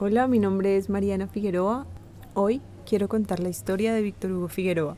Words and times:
Hola, 0.00 0.26
mi 0.26 0.40
nombre 0.40 0.76
es 0.76 0.90
Mariana 0.90 1.28
Figueroa. 1.28 1.86
Hoy 2.34 2.60
quiero 2.84 3.08
contar 3.08 3.38
la 3.38 3.48
historia 3.48 3.94
de 3.94 4.02
Víctor 4.02 4.32
Hugo 4.32 4.48
Figueroa, 4.48 4.96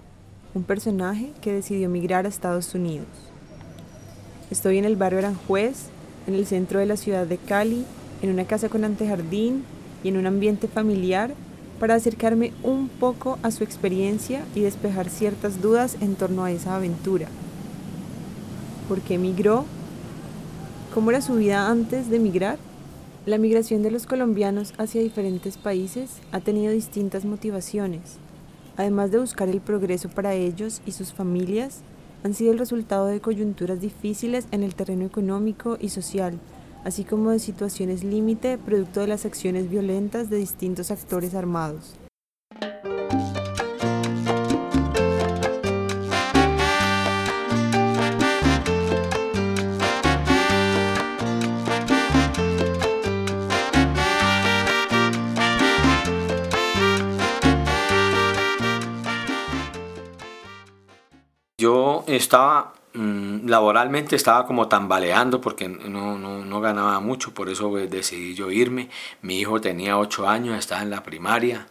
un 0.55 0.63
personaje 0.63 1.33
que 1.43 1.53
decidió 1.53 1.91
migrar 1.91 2.25
a 2.25 2.31
Estados 2.31 2.75
Unidos. 2.75 3.07
Estoy 4.51 4.79
en 4.79 4.87
el 4.87 4.97
barrio 4.97 5.19
Aranjuez, 5.19 5.91
en 6.27 6.33
el 6.33 6.47
centro 6.47 6.79
de 6.79 6.87
la 6.87 6.97
ciudad 6.97 7.27
de 7.27 7.37
Cali, 7.37 7.85
en 8.23 8.31
una 8.31 8.47
casa 8.47 8.71
con 8.71 8.85
antejardín 8.85 9.65
y 10.03 10.09
en 10.09 10.17
un 10.17 10.27
ambiente 10.27 10.67
familiar 10.67 11.35
para 11.79 11.95
acercarme 11.95 12.55
un 12.63 12.89
poco 12.89 13.39
a 13.43 13.51
su 13.51 13.65
experiencia 13.65 14.47
y 14.55 14.61
despejar 14.61 15.11
ciertas 15.11 15.61
dudas 15.61 15.99
en 16.01 16.15
torno 16.15 16.43
a 16.43 16.53
esa 16.53 16.75
aventura. 16.75 17.29
¿Por 18.89 19.03
qué 19.03 19.19
migró? 19.19 19.67
¿Cómo 20.95 21.11
era 21.11 21.21
su 21.21 21.35
vida 21.35 21.69
antes 21.69 22.09
de 22.09 22.19
migrar? 22.19 22.59
La 23.27 23.39
migración 23.39 23.83
de 23.83 23.91
los 23.91 24.07
colombianos 24.07 24.73
hacia 24.79 25.03
diferentes 25.03 25.57
países 25.57 26.21
ha 26.31 26.39
tenido 26.39 26.73
distintas 26.73 27.25
motivaciones. 27.25 28.19
Además 28.77 29.11
de 29.11 29.19
buscar 29.19 29.49
el 29.49 29.61
progreso 29.61 30.09
para 30.09 30.35
ellos 30.35 30.81
y 30.87 30.93
sus 30.93 31.13
familias, 31.13 31.81
han 32.23 32.35
sido 32.35 32.53
el 32.53 32.59
resultado 32.61 33.07
de 33.07 33.21
coyunturas 33.21 33.81
difíciles 33.81 34.47
en 34.53 34.63
el 34.63 34.77
terreno 34.77 35.05
económico 35.05 35.77
y 35.81 35.89
social, 35.89 36.39
así 36.85 37.03
como 37.03 37.33
de 37.33 37.41
situaciones 37.41 38.05
límite 38.05 38.59
producto 38.59 39.01
de 39.01 39.09
las 39.09 39.25
acciones 39.25 39.69
violentas 39.69 40.31
de 40.31 40.37
distintos 40.37 40.93
actores 40.93 41.35
armados. 41.35 41.97
Yo 61.59 62.05
estaba, 62.07 62.75
mm, 62.93 63.49
laboralmente 63.49 64.15
estaba 64.15 64.47
como 64.47 64.69
tambaleando 64.69 65.41
porque 65.41 65.69
no, 65.71 66.19
no, 66.19 66.45
no 66.45 66.61
ganaba 66.61 67.01
mucho, 67.01 67.33
por 67.33 67.49
eso 67.49 67.71
pues, 67.71 67.91
decidí 67.91 68.35
yo 68.35 68.51
irme. 68.51 68.91
Mi 69.23 69.41
hijo 69.41 69.59
tenía 69.59 69.97
8 69.99 70.29
años, 70.29 70.59
estaba 70.59 70.83
en 70.83 70.91
la 70.91 71.03
primaria. 71.03 71.67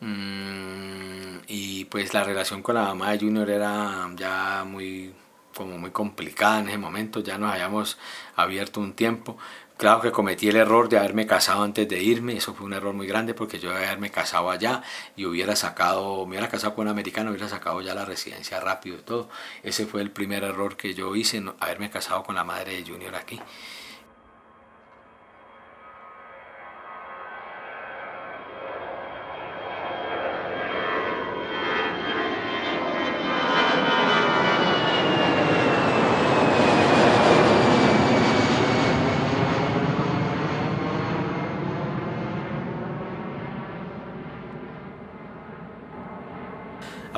Mm, 0.00 1.40
y 1.48 1.84
pues 1.86 2.14
la 2.14 2.24
relación 2.24 2.62
con 2.62 2.76
la 2.76 2.84
mamá 2.84 3.12
de 3.12 3.18
Junior 3.20 3.50
era 3.50 4.10
ya 4.16 4.64
muy 4.66 5.14
como 5.54 5.78
muy 5.78 5.90
complicada 5.90 6.60
en 6.60 6.68
ese 6.68 6.78
momento, 6.78 7.20
ya 7.20 7.38
nos 7.38 7.52
habíamos 7.52 7.98
abierto 8.36 8.80
un 8.80 8.94
tiempo. 8.94 9.36
Claro 9.76 10.00
que 10.00 10.12
cometí 10.12 10.48
el 10.48 10.56
error 10.56 10.88
de 10.88 10.98
haberme 10.98 11.26
casado 11.26 11.64
antes 11.64 11.88
de 11.88 12.00
irme, 12.00 12.36
eso 12.36 12.54
fue 12.54 12.64
un 12.64 12.74
error 12.74 12.94
muy 12.94 13.08
grande 13.08 13.34
porque 13.34 13.58
yo 13.58 13.70
de 13.70 13.84
haberme 13.84 14.08
casado 14.10 14.50
allá 14.50 14.82
y 15.16 15.26
hubiera 15.26 15.56
sacado, 15.56 16.24
me 16.26 16.30
hubiera 16.36 16.48
casado 16.48 16.76
con 16.76 16.86
un 16.86 16.92
americano, 16.92 17.30
hubiera 17.30 17.48
sacado 17.48 17.80
ya 17.80 17.92
la 17.92 18.04
residencia 18.04 18.60
rápido 18.60 18.98
y 18.98 19.02
todo. 19.02 19.28
Ese 19.64 19.84
fue 19.86 20.00
el 20.00 20.12
primer 20.12 20.44
error 20.44 20.76
que 20.76 20.94
yo 20.94 21.16
hice, 21.16 21.42
haberme 21.58 21.90
casado 21.90 22.22
con 22.22 22.36
la 22.36 22.44
madre 22.44 22.76
de 22.76 22.88
Junior 22.88 23.16
aquí. 23.16 23.40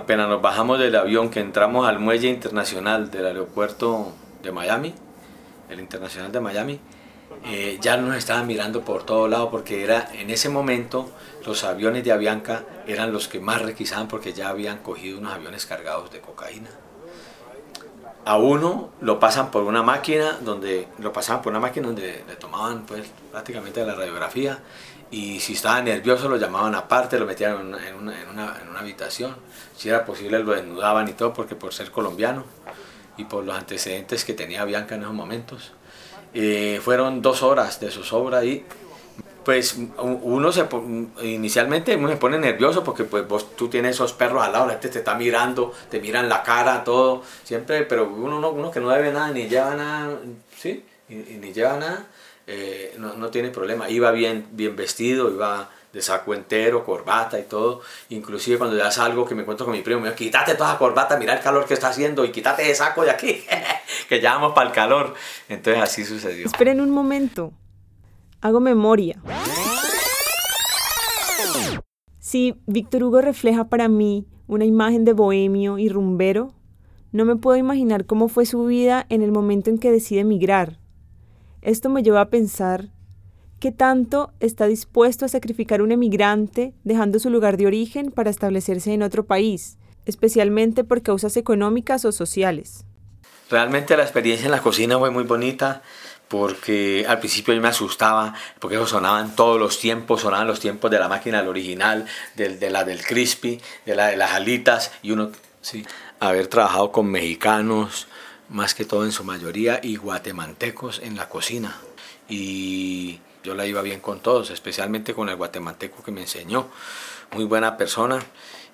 Apenas 0.07 0.29
nos 0.29 0.41
bajamos 0.41 0.79
del 0.79 0.95
avión, 0.95 1.31
que 1.31 1.41
entramos 1.41 1.85
al 1.89 1.99
muelle 1.99 2.29
internacional 2.29 3.11
del 3.11 3.27
aeropuerto 3.27 4.13
de 4.41 4.53
Miami, 4.53 4.95
el 5.69 5.81
internacional 5.81 6.31
de 6.31 6.39
Miami, 6.39 6.81
eh, 7.45 7.79
ya 7.81 7.97
nos 7.97 8.17
estaban 8.17 8.47
mirando 8.47 8.83
por 8.83 9.03
todo 9.03 9.27
lado 9.27 9.51
porque 9.51 9.83
era 9.83 10.09
en 10.13 10.31
ese 10.31 10.49
momento 10.49 11.11
los 11.45 11.65
aviones 11.65 12.05
de 12.05 12.13
Avianca 12.13 12.63
eran 12.87 13.13
los 13.13 13.27
que 13.27 13.41
más 13.41 13.63
requisaban 13.63 14.07
porque 14.07 14.33
ya 14.33 14.49
habían 14.49 14.79
cogido 14.79 15.19
unos 15.19 15.33
aviones 15.33 15.67
cargados 15.67 16.13
de 16.13 16.21
cocaína. 16.21 16.71
A 18.27 18.39
uno 18.39 18.91
lo 19.01 19.21
pasan 19.21 19.53
por 19.53 19.63
una 19.63 19.85
máquina 19.85 20.39
donde 20.41 20.89
lo 20.99 21.13
pasaban 21.13 21.43
por 21.43 21.53
una 21.53 21.61
máquina 21.61 21.87
donde 21.87 22.25
le 22.27 22.35
tomaban 22.35 22.85
pues 22.85 23.09
prácticamente 23.31 23.87
la 23.87 23.95
radiografía 23.95 24.59
y 25.13 25.39
si 25.39 25.53
estaba 25.53 25.81
nervioso 25.81 26.29
lo 26.29 26.37
llamaban 26.37 26.75
aparte, 26.75 27.21
lo 27.21 27.27
metían 27.27 27.53
en 27.53 27.67
una, 27.69 27.89
en 27.89 27.95
una, 27.95 28.17
en 28.61 28.69
una, 28.69 28.81
habitación, 28.81 29.37
si 29.77 29.89
era 29.89 30.05
posible 30.05 30.41
lo 30.41 30.53
desnudaban 30.53 31.09
y 31.09 31.13
todo 31.13 31.33
porque 31.33 31.55
por 31.55 31.73
ser 31.73 31.93
colombiano 31.93 32.45
y 33.17 33.25
por 33.27 33.45
los 33.45 33.57
antecedentes 33.57 34.25
que 34.25 34.35
tenía 34.35 34.65
Bianca 34.65 34.97
en 34.97 35.03
esos 35.03 35.15
momentos. 35.15 35.73
Eh, 36.35 36.81
fueron 36.83 37.23
dos 37.23 37.45
horas 37.45 37.79
de 37.79 37.93
zozobra 37.93 38.45
y 38.45 38.67
pues 39.47 39.77
uno 39.99 40.51
se 40.51 40.67
inicialmente 41.23 41.95
uno 41.95 42.09
se 42.09 42.17
pone 42.17 42.37
nervioso 42.37 42.83
porque 42.83 43.05
pues 43.05 43.29
vos 43.29 43.55
tú 43.55 43.69
tienes 43.69 43.95
esos 43.95 44.13
perros 44.13 44.43
al 44.43 44.51
lado, 44.51 44.67
la 44.67 44.73
gente 44.73 44.89
te 44.89 44.99
está 44.99 45.15
mirando, 45.15 45.73
te 45.89 46.01
miran 46.01 46.29
la 46.29 46.43
cara, 46.43 46.83
todo, 46.83 47.23
siempre, 47.45 47.85
pero 47.85 48.09
uno, 48.09 48.51
uno 48.51 48.71
que 48.73 48.81
no 48.81 48.89
debe 48.89 49.13
nada, 49.13 49.31
ni 49.31 49.47
lleva 49.47 49.77
nada, 49.77 50.19
¿sí? 50.59 50.85
ni 51.09 51.53
lleva 51.53 51.77
nada, 51.77 52.09
eh, 52.49 52.97
no, 52.99 53.15
no, 53.15 53.29
tiene 53.29 53.51
problema. 53.51 53.89
Iba 53.89 54.11
bien, 54.11 54.49
bien 54.51 54.75
vestido, 54.75 55.31
iba 55.31 55.71
de 55.93 56.03
saco 56.03 56.35
entero, 56.35 56.85
corbata 56.85 57.39
y 57.39 57.45
todo. 57.45 57.83
Inclusive 58.09 58.59
cuando 58.59 58.77
ya 58.77 58.91
salgo 58.91 59.25
que 59.27 59.37
me 59.37 59.43
encuentro 59.43 59.65
con 59.65 59.77
mi 59.77 59.83
primo, 59.83 60.01
me 60.01 60.09
dijo, 60.09 60.19
quítate 60.19 60.57
toda 60.57 60.73
la 60.73 60.79
corbata, 60.79 61.17
mira 61.19 61.35
el 61.35 61.41
calor 61.41 61.67
que 61.67 61.75
está 61.75 61.91
haciendo 61.91 62.25
y 62.25 62.33
quítate 62.33 62.65
ese 62.65 62.75
saco 62.75 63.05
de 63.05 63.13
aquí, 63.13 63.45
que 64.09 64.21
ya 64.21 64.35
vamos 64.35 64.55
para 64.55 64.71
el 64.71 64.75
calor. 64.75 65.15
Entonces 65.49 65.81
así 65.81 66.05
sucedió. 66.05 66.47
Esperen 66.47 66.81
un 66.81 66.91
momento. 66.91 67.53
Hago 68.47 68.61
memoria. 68.61 69.21
Si 72.19 72.55
Víctor 72.67 73.05
Hugo 73.05 73.21
refleja 73.21 73.69
para 73.69 73.89
mí 73.89 74.27
una 74.47 74.65
imagen 74.65 75.05
de 75.05 75.13
bohemio 75.13 75.79
y 75.79 75.89
rumbero, 75.89 76.55
no 77.13 77.25
me 77.25 77.37
puedo 77.37 77.57
imaginar 77.57 78.07
cómo 78.07 78.29
fue 78.29 78.47
su 78.47 78.65
vida 78.65 79.07
en 79.09 79.23
el 79.23 79.33
momento 79.33 79.71
en 79.71 79.79
que 79.79 79.91
decide 79.91 80.21
emigrar 80.21 80.79
esto 81.67 81.89
me 81.89 82.05
lleva 82.05 82.21
a 82.21 82.31
pensar 82.31 82.91
qué 83.59 83.73
tanto 83.73 84.33
está 84.39 84.69
dispuesto 84.69 85.25
a 85.25 85.29
sacrificar 85.29 85.83
un 85.83 85.91
emigrante 85.91 86.75
dejando 86.85 87.19
su 87.19 87.29
lugar 87.29 87.57
de 87.57 87.67
origen 87.67 88.13
para 88.13 88.31
establecerse 88.31 88.93
en 88.93 89.03
otro 89.03 89.27
país, 89.27 89.77
especialmente 90.05 90.85
por 90.85 91.03
causas 91.03 91.37
económicas 91.37 92.05
o 92.05 92.13
sociales. 92.13 92.85
Realmente 93.51 93.97
la 93.97 94.05
experiencia 94.05 94.45
en 94.45 94.53
la 94.53 94.63
cocina 94.63 94.97
fue 94.97 95.11
muy 95.11 95.25
bonita 95.25 95.83
porque 96.29 97.05
al 97.09 97.19
principio 97.21 97.55
yo 97.55 97.61
me 97.61 97.69
asustaba, 97.69 98.35
porque 98.59 98.77
eso 98.77 98.87
sonaban 98.87 99.37
todos 99.37 99.61
los 99.61 99.79
tiempos, 99.79 100.23
sonaban 100.23 100.47
los 100.47 100.61
tiempos 100.61 100.91
de 100.91 100.99
la 100.99 101.09
máquina 101.09 101.39
del 101.39 101.49
original, 101.49 102.07
de, 102.35 102.71
la 102.71 102.85
del 102.85 103.05
crispy, 103.05 103.61
de 103.85 103.95
la 103.95 104.09
de 104.09 104.17
las 104.17 104.33
alitas, 104.33 104.93
y 105.03 105.13
uno, 105.13 105.31
sí, 105.61 105.85
haber 106.21 106.49
trabajado 106.49 106.91
con 106.91 107.07
mexicanos, 107.07 108.09
más 108.49 108.75
que 108.75 108.85
todo 108.85 109.05
en 109.05 109.13
su 109.13 109.25
mayoría, 109.25 109.81
y 109.83 109.97
guatemaltecos 109.97 111.01
en 111.01 111.17
la 111.17 111.29
cocina. 111.29 111.77
Y 112.29 113.21
yo 113.45 113.55
la 113.55 113.67
iba 113.67 113.83
bien 113.83 114.01
con 114.01 114.21
todos, 114.21 114.51
especialmente 114.51 115.15
con 115.15 115.29
el 115.29 115.37
guatemalteco 115.37 116.03
que 116.03 116.11
me 116.11 116.23
enseñó. 116.23 116.69
Muy 117.37 117.45
buena 117.45 117.77
persona 117.77 118.25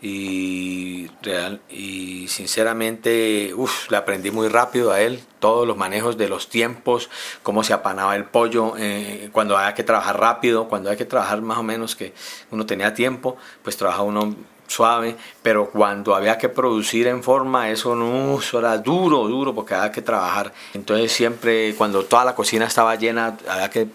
y, 0.00 1.08
real, 1.20 1.60
y 1.68 2.28
sinceramente 2.28 3.52
uf, 3.56 3.90
le 3.90 3.96
aprendí 3.96 4.30
muy 4.30 4.46
rápido 4.46 4.92
a 4.92 5.00
él 5.00 5.20
todos 5.40 5.66
los 5.66 5.76
manejos 5.76 6.16
de 6.16 6.28
los 6.28 6.48
tiempos, 6.48 7.10
cómo 7.42 7.64
se 7.64 7.72
apanaba 7.72 8.14
el 8.14 8.26
pollo, 8.26 8.74
eh, 8.78 9.30
cuando 9.32 9.58
había 9.58 9.74
que 9.74 9.82
trabajar 9.82 10.20
rápido, 10.20 10.68
cuando 10.68 10.90
hay 10.90 10.96
que 10.96 11.04
trabajar 11.04 11.42
más 11.42 11.58
o 11.58 11.64
menos 11.64 11.96
que 11.96 12.14
uno 12.52 12.64
tenía 12.64 12.94
tiempo, 12.94 13.37
pues 13.64 13.76
trabajaba 13.76 14.04
uno 14.04 14.37
suave, 14.69 15.16
pero 15.42 15.70
cuando 15.70 16.14
había 16.14 16.38
que 16.38 16.48
producir 16.48 17.08
en 17.08 17.25
forma, 17.25 17.69
eso 17.70 17.96
no, 17.96 18.38
eso 18.38 18.60
era 18.60 18.78
duro, 18.78 19.26
duro, 19.26 19.52
porque 19.56 19.75
había 19.75 19.90
que 19.90 20.02
trabajar. 20.02 20.52
Entonces 20.72 21.10
siempre, 21.10 21.75
cuando 21.75 22.04
toda 22.04 22.25
la 22.25 22.37
cocina 22.37 22.66
estaba 22.66 22.94
llena, 22.94 23.37
había 23.48 23.69
que, 23.70 23.88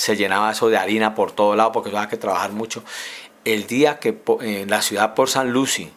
se 0.00 0.16
llenaba 0.16 0.50
eso 0.50 0.70
de 0.70 0.78
harina 0.78 1.14
por 1.14 1.30
todo 1.32 1.54
lado, 1.54 1.72
porque 1.72 1.90
había 1.90 2.08
que 2.08 2.16
trabajar 2.16 2.52
mucho. 2.52 2.82
El 3.44 3.66
día 3.66 3.98
que 3.98 4.18
en 4.40 4.70
la 4.70 4.82
ciudad 4.82 5.14
por 5.14 5.28
San 5.28 5.52
Lucy, 5.52 5.90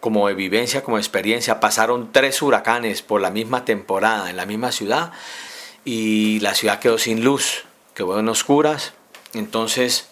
como 0.00 0.26
vivencia, 0.26 0.82
como 0.82 0.98
experiencia, 0.98 1.60
pasaron 1.60 2.10
tres 2.12 2.42
huracanes 2.42 3.02
por 3.02 3.20
la 3.20 3.30
misma 3.30 3.64
temporada 3.64 4.30
en 4.30 4.36
la 4.36 4.46
misma 4.46 4.72
ciudad 4.72 5.12
y 5.84 6.40
la 6.40 6.54
ciudad 6.54 6.80
quedó 6.80 6.98
sin 6.98 7.22
luz, 7.22 7.64
quedó 7.94 8.18
en 8.18 8.28
oscuras. 8.28 8.94
Entonces, 9.34 10.08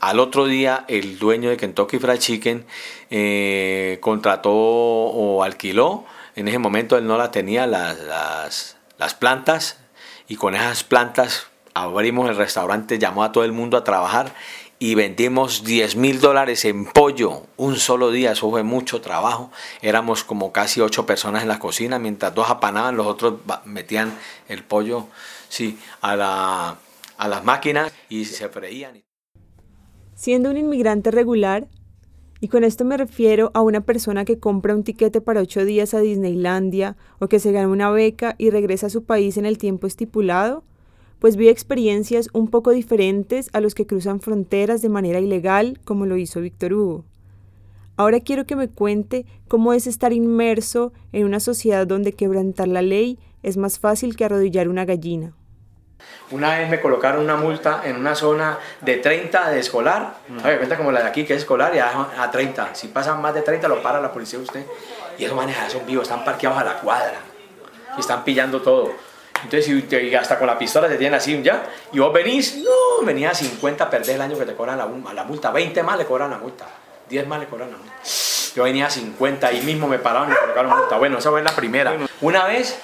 al 0.00 0.20
otro 0.20 0.46
día, 0.46 0.84
el 0.88 1.18
dueño 1.18 1.50
de 1.50 1.56
Kentucky 1.56 1.98
Fried 1.98 2.18
Chicken 2.18 2.66
eh, 3.10 3.98
contrató 4.00 4.52
o 4.52 5.42
alquiló. 5.42 6.04
En 6.34 6.48
ese 6.48 6.58
momento 6.58 6.98
él 6.98 7.06
no 7.06 7.16
la 7.16 7.30
tenía 7.30 7.66
las, 7.66 7.98
las, 8.00 8.76
las 8.98 9.14
plantas 9.14 9.78
y 10.28 10.36
con 10.36 10.54
esas 10.54 10.84
plantas 10.84 11.46
abrimos 11.72 12.28
el 12.28 12.36
restaurante, 12.36 12.98
llamó 12.98 13.22
a 13.22 13.32
todo 13.32 13.44
el 13.44 13.52
mundo 13.52 13.76
a 13.76 13.84
trabajar 13.84 14.32
y 14.78 14.94
vendimos 14.94 15.64
10 15.64 15.96
mil 15.96 16.20
dólares 16.20 16.64
en 16.64 16.84
pollo 16.84 17.42
un 17.56 17.76
solo 17.76 18.10
día. 18.10 18.32
Eso 18.32 18.50
fue 18.50 18.62
mucho 18.62 19.00
trabajo. 19.00 19.50
Éramos 19.80 20.24
como 20.24 20.52
casi 20.52 20.80
ocho 20.80 21.06
personas 21.06 21.42
en 21.42 21.48
la 21.48 21.58
cocina, 21.58 21.98
mientras 21.98 22.34
dos 22.34 22.50
apanaban, 22.50 22.96
los 22.96 23.06
otros 23.06 23.34
metían 23.64 24.12
el 24.48 24.62
pollo 24.62 25.06
sí, 25.48 25.78
a, 26.00 26.16
la, 26.16 26.76
a 27.16 27.28
las 27.28 27.44
máquinas 27.44 27.92
y 28.08 28.24
se 28.24 28.48
freían. 28.48 29.02
Siendo 30.14 30.50
un 30.50 30.56
inmigrante 30.56 31.10
regular, 31.10 31.68
y 32.40 32.48
con 32.48 32.64
esto 32.64 32.84
me 32.84 32.96
refiero 32.96 33.50
a 33.54 33.62
una 33.62 33.80
persona 33.80 34.24
que 34.24 34.38
compra 34.38 34.74
un 34.74 34.84
tiquete 34.84 35.20
para 35.20 35.40
ocho 35.40 35.64
días 35.64 35.94
a 35.94 36.00
Disneylandia 36.00 36.96
o 37.18 37.28
que 37.28 37.38
se 37.38 37.52
gana 37.52 37.68
una 37.68 37.90
beca 37.90 38.34
y 38.38 38.50
regresa 38.50 38.88
a 38.88 38.90
su 38.90 39.04
país 39.04 39.38
en 39.38 39.46
el 39.46 39.56
tiempo 39.56 39.86
estipulado, 39.86 40.62
pues 41.26 41.34
vi 41.34 41.48
experiencias 41.48 42.28
un 42.34 42.48
poco 42.48 42.70
diferentes 42.70 43.50
a 43.52 43.58
los 43.58 43.74
que 43.74 43.84
cruzan 43.84 44.20
fronteras 44.20 44.80
de 44.80 44.88
manera 44.88 45.18
ilegal, 45.18 45.80
como 45.84 46.06
lo 46.06 46.16
hizo 46.16 46.40
Víctor 46.40 46.72
Hugo. 46.72 47.04
Ahora 47.96 48.20
quiero 48.20 48.46
que 48.46 48.54
me 48.54 48.68
cuente 48.68 49.26
cómo 49.48 49.72
es 49.72 49.88
estar 49.88 50.12
inmerso 50.12 50.92
en 51.10 51.24
una 51.24 51.40
sociedad 51.40 51.84
donde 51.84 52.12
quebrantar 52.12 52.68
la 52.68 52.80
ley 52.80 53.18
es 53.42 53.56
más 53.56 53.80
fácil 53.80 54.14
que 54.14 54.24
arrodillar 54.24 54.68
una 54.68 54.84
gallina. 54.84 55.32
Una 56.30 56.58
vez 56.58 56.70
me 56.70 56.80
colocaron 56.80 57.24
una 57.24 57.34
multa 57.34 57.82
en 57.84 57.96
una 57.96 58.14
zona 58.14 58.60
de 58.82 58.98
30 58.98 59.50
de 59.50 59.58
escolar, 59.58 60.18
ver, 60.44 60.58
cuenta 60.58 60.76
como 60.76 60.92
la 60.92 61.00
de 61.00 61.08
aquí 61.08 61.24
que 61.24 61.34
es 61.34 61.40
escolar 61.40 61.74
y 61.74 61.80
a 61.80 62.30
30. 62.30 62.72
Si 62.76 62.86
pasan 62.86 63.20
más 63.20 63.34
de 63.34 63.42
30 63.42 63.66
lo 63.66 63.82
para 63.82 64.00
la 64.00 64.12
policía 64.12 64.38
usted. 64.38 64.64
Y 65.18 65.24
esos 65.24 65.36
maneja, 65.36 65.68
son 65.68 65.84
vivos, 65.86 66.04
están 66.04 66.24
parqueados 66.24 66.60
a 66.60 66.62
la 66.62 66.78
cuadra 66.78 67.18
y 67.96 68.00
están 68.00 68.22
pillando 68.22 68.62
todo. 68.62 69.15
Entonces, 69.44 69.64
si 69.64 70.14
hasta 70.14 70.38
con 70.38 70.46
la 70.46 70.58
pistola 70.58 70.88
te 70.88 70.96
tienen 70.96 71.14
así 71.14 71.40
ya, 71.42 71.64
y 71.92 71.98
vos 71.98 72.12
venís, 72.12 72.56
no, 72.56 73.04
venía 73.04 73.30
a 73.30 73.34
50, 73.34 73.88
perdés 73.90 74.10
el 74.10 74.20
año 74.20 74.38
que 74.38 74.44
te 74.44 74.54
cobran 74.54 74.78
la, 74.78 74.88
la 75.12 75.24
multa, 75.24 75.50
20 75.50 75.82
más 75.82 75.98
le 75.98 76.04
cobran 76.04 76.30
la 76.30 76.38
multa, 76.38 76.66
10 77.08 77.26
más 77.26 77.40
le 77.40 77.46
cobran 77.46 77.70
la 77.70 77.76
multa. 77.76 77.92
Yo 78.54 78.62
venía 78.62 78.86
a 78.86 78.90
50 78.90 79.52
y 79.52 79.60
mismo 79.62 79.86
me 79.86 79.98
pararon 79.98 80.28
y 80.28 80.30
me 80.30 80.38
colocaron 80.38 80.78
multa. 80.78 80.96
Bueno, 80.96 81.18
esa 81.18 81.30
fue 81.30 81.42
la 81.42 81.54
primera. 81.54 81.94
Una 82.22 82.44
vez 82.46 82.78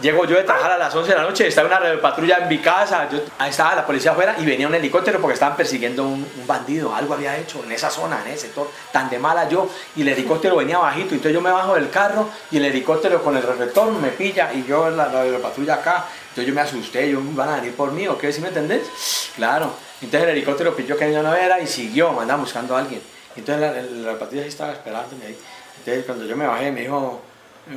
Llego 0.00 0.24
yo 0.26 0.36
de 0.36 0.44
trabajar 0.44 0.70
a 0.70 0.78
las 0.78 0.94
11 0.94 1.10
de 1.10 1.16
la 1.16 1.24
noche, 1.24 1.48
estaba 1.48 1.66
una 1.66 2.00
patrulla 2.00 2.38
en 2.38 2.48
mi 2.48 2.58
casa, 2.58 3.08
ahí 3.36 3.50
estaba 3.50 3.74
la 3.74 3.84
policía 3.84 4.12
afuera 4.12 4.36
y 4.38 4.46
venía 4.46 4.68
un 4.68 4.74
helicóptero 4.74 5.20
porque 5.20 5.34
estaban 5.34 5.56
persiguiendo 5.56 6.04
un, 6.04 6.24
un, 6.38 6.46
bandido, 6.46 6.94
algo 6.94 7.14
había 7.14 7.36
hecho 7.36 7.64
en 7.64 7.72
esa 7.72 7.90
zona, 7.90 8.22
en 8.24 8.32
ese 8.32 8.46
sector, 8.46 8.70
tan 8.92 9.10
de 9.10 9.18
mala 9.18 9.48
yo, 9.48 9.68
y 9.96 10.02
el 10.02 10.08
helicóptero 10.08 10.54
venía 10.54 10.78
bajito, 10.78 11.14
entonces 11.14 11.32
yo 11.32 11.40
me 11.40 11.50
bajo 11.50 11.74
del 11.74 11.90
carro 11.90 12.28
y 12.52 12.58
el 12.58 12.66
helicóptero 12.66 13.24
con 13.24 13.36
el 13.36 13.42
reflector 13.42 13.90
me 13.90 14.10
pilla 14.10 14.52
y 14.52 14.64
yo 14.64 14.88
la, 14.88 15.08
la, 15.08 15.38
patrulla 15.40 15.74
acá, 15.74 16.04
entonces 16.28 16.46
yo 16.46 16.54
me 16.54 16.60
asusté, 16.60 17.10
yo 17.10 17.20
van 17.32 17.48
a 17.48 17.56
venir 17.56 17.74
por 17.74 17.90
mí 17.90 18.06
o 18.06 18.16
qué, 18.16 18.32
¿sí 18.32 18.40
me 18.40 18.48
entendés? 18.48 19.30
Claro, 19.34 19.72
entonces 20.00 20.28
el 20.28 20.36
helicóptero 20.36 20.76
pilló 20.76 20.96
que 20.96 21.12
yo 21.12 21.24
no 21.24 21.34
era 21.34 21.58
y 21.58 21.66
siguió, 21.66 22.12
me 22.12 22.22
andaba 22.22 22.40
buscando 22.40 22.76
a 22.76 22.78
alguien, 22.78 23.02
entonces 23.34 23.90
la, 23.90 24.16
patrulla 24.16 24.46
estaba 24.46 24.72
esperándome 24.74 25.26
ahí, 25.26 25.38
entonces 25.78 26.04
cuando 26.04 26.24
yo 26.24 26.36
me 26.36 26.46
bajé 26.46 26.70
me 26.70 26.82
dijo, 26.82 27.20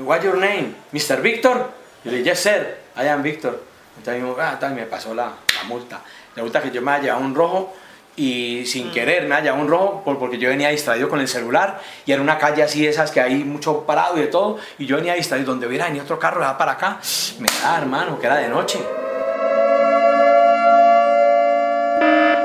What's 0.06 0.24
your 0.24 0.38
name? 0.38 0.76
Mr. 0.94 1.22
Victor? 1.22 1.81
Yo 2.04 2.12
le 2.12 2.18
dije, 2.18 2.32
yes, 2.32 2.40
sir, 2.40 2.78
I 2.98 3.08
am 3.08 3.22
Victor. 3.22 3.62
Entonces 3.98 4.24
ah, 4.40 4.58
tal, 4.60 4.74
me 4.74 4.86
pasó 4.86 5.14
la, 5.14 5.26
la 5.26 5.64
multa. 5.68 6.02
La 6.36 6.44
multa 6.44 6.62
que 6.62 6.72
yo 6.72 6.82
me 6.82 6.92
haya 6.92 7.04
llevado 7.04 7.24
un 7.24 7.36
rojo 7.36 7.74
y 8.16 8.66
sin 8.66 8.90
mm. 8.90 8.92
querer 8.92 9.28
me 9.28 9.36
haya 9.36 9.46
llevado 9.46 9.64
un 9.64 9.70
rojo 9.70 10.18
porque 10.20 10.38
yo 10.38 10.50
venía 10.50 10.70
distraído 10.70 11.08
con 11.08 11.20
el 11.20 11.28
celular 11.28 11.80
y 12.06 12.12
era 12.12 12.22
una 12.22 12.38
calle 12.38 12.62
así 12.64 12.86
esas 12.86 13.12
que 13.12 13.22
hay 13.22 13.36
mucho 13.44 13.86
parado 13.86 14.18
y 14.18 14.22
de 14.22 14.28
todo 14.28 14.58
y 14.78 14.86
yo 14.86 14.98
venía 14.98 15.14
distraído 15.14 15.52
donde 15.52 15.68
hubiera 15.68 15.90
ni 15.90 16.00
otro 16.00 16.20
carro 16.20 16.42
para 16.58 16.74
acá 16.74 17.00
me 17.40 17.48
da 17.62 17.78
hermano 17.78 18.20
que 18.20 18.26
era 18.26 18.38
de 18.38 18.50
noche 18.50 18.80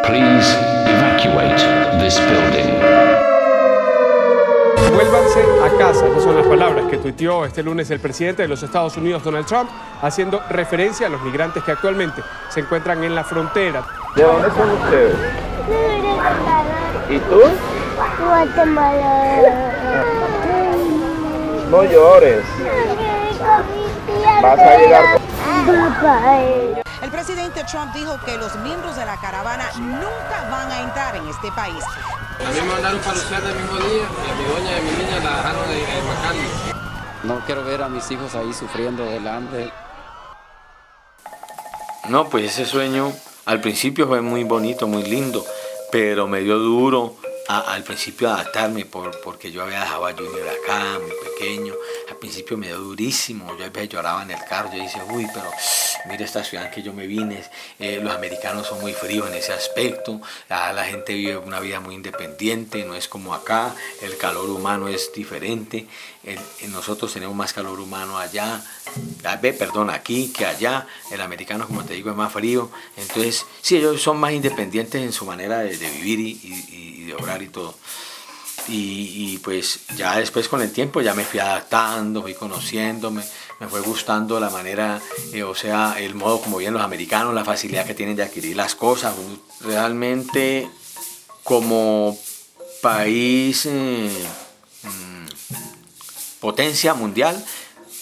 Please 0.04 0.54
evacuate 0.86 1.58
this 1.98 2.20
building 2.20 3.15
Vuélvanse 5.16 5.40
a 5.64 5.78
casa, 5.78 6.06
esas 6.08 6.22
son 6.22 6.36
las 6.36 6.46
palabras 6.46 6.84
que 6.90 6.98
tuiteó 6.98 7.46
este 7.46 7.62
lunes 7.62 7.90
el 7.90 8.00
presidente 8.00 8.42
de 8.42 8.48
los 8.48 8.62
Estados 8.62 8.98
Unidos, 8.98 9.24
Donald 9.24 9.46
Trump, 9.46 9.70
haciendo 10.02 10.42
referencia 10.50 11.06
a 11.06 11.10
los 11.10 11.22
migrantes 11.22 11.62
que 11.64 11.72
actualmente 11.72 12.22
se 12.50 12.60
encuentran 12.60 13.02
en 13.02 13.14
la 13.14 13.24
frontera. 13.24 13.82
¿De 14.14 14.22
dónde 14.22 14.50
son 14.50 14.70
ustedes? 14.72 15.16
¿Y 17.08 17.18
tú? 17.18 17.40
Guatemala. 18.26 20.04
No 21.70 21.84
llores. 21.84 22.44
Vas 24.42 24.58
a 24.58 24.76
llegar. 24.76 25.20
El 27.00 27.10
presidente 27.10 27.64
Trump 27.64 27.94
dijo 27.94 28.18
que 28.26 28.36
los 28.36 28.54
miembros 28.56 28.96
de 28.96 29.06
la 29.06 29.16
caravana 29.16 29.64
nunca 29.78 30.50
van 30.50 30.70
a 30.70 30.82
entrar 30.82 31.16
en 31.16 31.26
este 31.26 31.50
país. 31.52 31.82
A 32.38 32.50
mí 32.50 32.60
me 32.60 32.66
mandaron 32.66 33.00
para 33.00 33.16
usar 33.16 33.42
el 33.44 33.54
mismo 33.54 33.76
día 33.78 34.08
y 34.26 34.30
a 34.30 34.34
mi 34.34 34.44
doña 34.44 34.70
y 34.70 34.78
a 34.78 34.82
mi 34.82 34.90
niña 34.90 35.24
la 35.24 35.36
dejaron 35.36 35.64
en 35.70 37.28
No 37.28 37.40
quiero 37.46 37.64
ver 37.64 37.82
a 37.82 37.88
mis 37.88 38.10
hijos 38.10 38.34
ahí 38.34 38.52
sufriendo 38.52 39.04
del 39.04 39.26
hambre. 39.26 39.72
No, 42.08 42.28
pues 42.28 42.44
ese 42.44 42.66
sueño 42.66 43.12
al 43.46 43.60
principio 43.60 44.06
fue 44.06 44.20
muy 44.20 44.44
bonito, 44.44 44.86
muy 44.86 45.02
lindo, 45.02 45.44
pero 45.90 46.26
me 46.26 46.40
dio 46.40 46.58
duro 46.58 47.16
al 47.48 47.82
principio 47.84 48.28
adaptarme 48.28 48.84
por, 48.84 49.20
porque 49.22 49.50
yo 49.50 49.62
había 49.62 49.80
dejado 49.80 50.06
a 50.06 50.12
Junior 50.12 50.48
acá, 50.48 50.98
muy 51.00 51.10
Al 52.08 52.16
principio 52.16 52.56
me 52.56 52.68
dio 52.68 52.78
durísimo, 52.78 53.56
yo 53.58 53.66
a 53.66 53.68
veces 53.68 53.90
lloraba 53.90 54.22
en 54.22 54.30
el 54.30 54.42
carro, 54.48 54.70
yo 54.72 54.82
decía, 54.82 55.04
uy, 55.10 55.26
pero 55.34 55.50
mira 56.08 56.24
esta 56.24 56.42
ciudad 56.42 56.70
que 56.70 56.82
yo 56.82 56.94
me 56.94 57.06
vine, 57.06 57.44
eh, 57.78 58.00
los 58.02 58.14
americanos 58.14 58.66
son 58.66 58.80
muy 58.80 58.94
fríos 58.94 59.28
en 59.28 59.34
ese 59.34 59.52
aspecto, 59.52 60.20
la, 60.48 60.84
gente 60.84 61.12
vive 61.12 61.36
una 61.36 61.60
vida 61.60 61.80
muy 61.80 61.94
independiente, 61.94 62.84
no 62.84 62.94
es 62.94 63.06
como 63.06 63.34
acá, 63.34 63.74
el 64.00 64.16
calor 64.16 64.48
humano 64.48 64.88
es 64.88 65.12
diferente, 65.12 65.86
nosotros 66.68 67.12
tenemos 67.12 67.36
más 67.36 67.52
calor 67.52 67.80
humano 67.80 68.18
allá, 68.18 68.64
perdón, 69.40 69.90
aquí 69.90 70.32
que 70.32 70.46
allá, 70.46 70.86
el 71.10 71.20
americano 71.20 71.66
como 71.66 71.84
te 71.84 71.94
digo 71.94 72.10
es 72.10 72.16
más 72.16 72.32
frío, 72.32 72.70
entonces 72.96 73.44
sí, 73.60 73.76
ellos 73.76 74.00
son 74.00 74.18
más 74.18 74.32
independientes 74.32 75.02
en 75.02 75.12
su 75.12 75.26
manera 75.26 75.58
de, 75.58 75.76
vivir 75.76 76.20
y, 76.20 77.04
de 77.04 77.14
obrar 77.14 77.42
y 77.42 77.48
todo. 77.48 77.74
Y, 78.68 79.38
pues 79.38 79.80
ya 79.96 80.16
después 80.16 80.48
con 80.48 80.60
el 80.60 80.72
tiempo 80.72 81.00
ya 81.00 81.14
me 81.14 81.24
fui 81.24 81.38
adaptando, 81.38 82.22
fui 82.22 82.34
conociéndome, 82.34 83.22
me 83.60 83.68
fue 83.68 83.80
gustando 83.80 84.40
la 84.40 84.50
manera, 84.50 85.00
eh, 85.32 85.42
o 85.42 85.54
sea, 85.54 85.96
el 85.98 86.14
modo 86.14 86.40
como 86.40 86.58
vienen 86.58 86.74
los 86.74 86.82
americanos, 86.82 87.32
la 87.34 87.44
facilidad 87.44 87.86
que 87.86 87.94
tienen 87.94 88.16
de 88.16 88.24
adquirir 88.24 88.56
las 88.56 88.74
cosas. 88.74 89.14
Realmente 89.60 90.68
como 91.42 92.18
país, 92.82 93.66
eh, 93.66 94.10
mm, 94.82 95.26
potencia 96.40 96.94
mundial, 96.94 97.42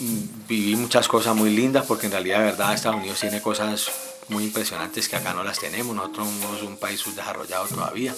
mm, 0.01 0.47
viví 0.49 0.77
muchas 0.77 1.09
cosas 1.09 1.37
muy 1.37 1.51
lindas 1.51 1.85
porque 1.87 2.07
en 2.07 2.13
realidad 2.13 2.39
de 2.39 2.45
verdad 2.45 2.75
Estados 2.75 2.99
Unidos 2.99 3.21
tiene 3.21 3.43
cosas 3.43 3.91
muy 4.29 4.45
impresionantes 4.45 5.09
que 5.09 5.17
acá 5.17 5.35
no 5.35 5.45
las 5.45 5.59
tenemos. 5.59 5.95
Nosotros 5.95 6.29
somos 6.41 6.63
un 6.63 6.77
país 6.77 7.01
subdesarrollado 7.01 7.67
todavía. 7.67 8.15